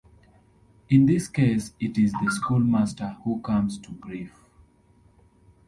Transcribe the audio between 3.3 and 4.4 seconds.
comes to grief.